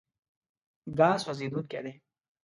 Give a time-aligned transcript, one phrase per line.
[0.97, 1.93] ګاز سوځېدونکی دی.